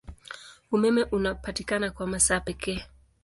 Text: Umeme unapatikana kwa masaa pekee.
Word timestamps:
Umeme 0.71 1.03
unapatikana 1.03 1.91
kwa 1.91 2.07
masaa 2.07 2.39
pekee. 2.39 2.83